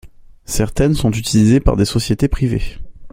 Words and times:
Certaines 0.47 0.95
sont 0.95 1.11
utilisées 1.11 1.59
par 1.59 1.77
des 1.77 1.85
sociétés 1.85 2.27
privées. 2.27 2.79